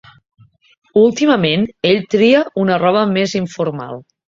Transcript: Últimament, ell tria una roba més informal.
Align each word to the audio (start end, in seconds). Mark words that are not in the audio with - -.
Últimament, 1.01 1.67
ell 1.91 2.01
tria 2.15 2.41
una 2.65 2.81
roba 2.87 3.07
més 3.13 3.39
informal. 3.45 4.05